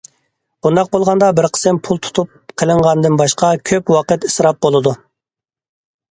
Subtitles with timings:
[0.67, 4.95] بۇنداق بولغاندا بىر قىسىم پۇل تۇتۇپ قېلىنغاندىن باشقا، كۆپ ۋاقىت ئىسراپ بولىدۇ.